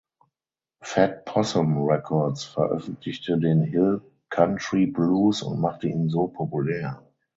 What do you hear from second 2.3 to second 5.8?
veröffentlichte den Hill Country Blues und